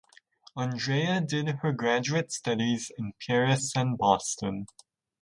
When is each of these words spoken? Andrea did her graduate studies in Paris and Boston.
Andrea 0.57 1.21
did 1.23 1.47
her 1.61 1.71
graduate 1.71 2.31
studies 2.31 2.91
in 2.97 3.13
Paris 3.27 3.71
and 3.75 3.99
Boston. 3.99 4.65